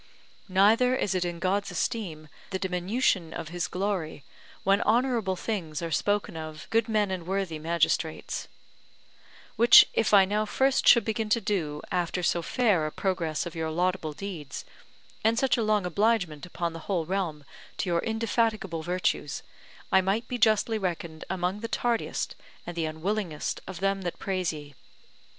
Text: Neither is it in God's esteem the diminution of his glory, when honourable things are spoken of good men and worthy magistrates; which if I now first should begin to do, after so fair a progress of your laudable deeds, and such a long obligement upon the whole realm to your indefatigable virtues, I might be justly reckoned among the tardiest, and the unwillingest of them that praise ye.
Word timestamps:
Neither 0.49 0.95
is 0.95 1.13
it 1.13 1.23
in 1.23 1.37
God's 1.37 1.69
esteem 1.69 2.27
the 2.49 2.57
diminution 2.57 3.35
of 3.35 3.49
his 3.49 3.67
glory, 3.67 4.23
when 4.63 4.81
honourable 4.81 5.35
things 5.35 5.79
are 5.83 5.91
spoken 5.91 6.35
of 6.35 6.65
good 6.71 6.89
men 6.89 7.11
and 7.11 7.27
worthy 7.27 7.59
magistrates; 7.59 8.47
which 9.57 9.85
if 9.93 10.11
I 10.11 10.25
now 10.25 10.45
first 10.47 10.87
should 10.87 11.05
begin 11.05 11.29
to 11.29 11.39
do, 11.39 11.83
after 11.91 12.23
so 12.23 12.41
fair 12.41 12.87
a 12.87 12.91
progress 12.91 13.45
of 13.45 13.53
your 13.53 13.69
laudable 13.69 14.13
deeds, 14.13 14.65
and 15.23 15.37
such 15.37 15.55
a 15.55 15.61
long 15.63 15.85
obligement 15.85 16.47
upon 16.47 16.73
the 16.73 16.79
whole 16.89 17.05
realm 17.05 17.43
to 17.77 17.87
your 17.87 17.99
indefatigable 17.99 18.81
virtues, 18.81 19.43
I 19.91 20.01
might 20.01 20.27
be 20.27 20.39
justly 20.39 20.79
reckoned 20.79 21.25
among 21.29 21.59
the 21.59 21.67
tardiest, 21.67 22.35
and 22.65 22.75
the 22.75 22.85
unwillingest 22.85 23.61
of 23.67 23.81
them 23.81 24.01
that 24.01 24.17
praise 24.17 24.51
ye. 24.51 24.73